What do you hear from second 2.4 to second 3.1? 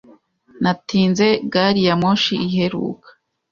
iheruka.